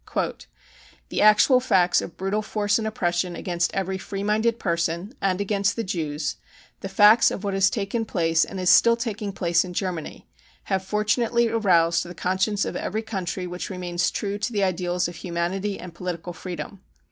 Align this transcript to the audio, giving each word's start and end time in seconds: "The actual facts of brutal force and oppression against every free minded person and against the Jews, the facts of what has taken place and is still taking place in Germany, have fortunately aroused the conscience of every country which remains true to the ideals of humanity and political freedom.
"The 1.09 1.21
actual 1.21 1.59
facts 1.59 2.01
of 2.01 2.17
brutal 2.17 2.41
force 2.41 2.79
and 2.79 2.87
oppression 2.87 3.35
against 3.35 3.71
every 3.75 3.99
free 3.99 4.23
minded 4.23 4.57
person 4.57 5.13
and 5.21 5.39
against 5.39 5.75
the 5.75 5.83
Jews, 5.83 6.37
the 6.79 6.89
facts 6.89 7.29
of 7.29 7.43
what 7.43 7.53
has 7.53 7.69
taken 7.69 8.05
place 8.05 8.43
and 8.43 8.59
is 8.59 8.71
still 8.71 8.95
taking 8.95 9.31
place 9.31 9.63
in 9.63 9.75
Germany, 9.75 10.27
have 10.63 10.83
fortunately 10.83 11.49
aroused 11.49 12.01
the 12.03 12.15
conscience 12.15 12.65
of 12.65 12.75
every 12.75 13.03
country 13.03 13.45
which 13.45 13.69
remains 13.69 14.09
true 14.09 14.39
to 14.39 14.51
the 14.51 14.63
ideals 14.63 15.07
of 15.07 15.17
humanity 15.17 15.79
and 15.79 15.93
political 15.93 16.33
freedom. 16.33 16.81